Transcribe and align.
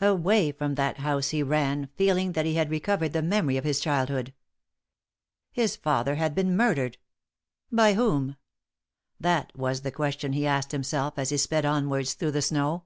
Away 0.00 0.52
from 0.52 0.76
that 0.76 0.98
house 0.98 1.30
he 1.30 1.42
ran, 1.42 1.88
feeling 1.96 2.30
that 2.34 2.46
he 2.46 2.54
had 2.54 2.70
recovered 2.70 3.12
the 3.12 3.22
memory 3.24 3.56
of 3.56 3.64
his 3.64 3.80
childhood. 3.80 4.32
His 5.50 5.74
father 5.74 6.14
had 6.14 6.32
been 6.32 6.56
murdered. 6.56 6.96
By 7.72 7.94
whom? 7.94 8.36
That 9.18 9.50
was 9.56 9.80
the 9.80 9.90
question 9.90 10.32
he 10.32 10.46
asked 10.46 10.70
himself 10.70 11.14
as 11.18 11.30
he 11.30 11.36
sped 11.38 11.64
onwards 11.64 12.14
through 12.14 12.30
the 12.30 12.40
snow. 12.42 12.84